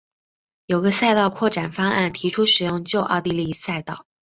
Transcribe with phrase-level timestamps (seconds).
[0.65, 4.07] 有个赛道扩展方案提出使用旧奥地利赛道。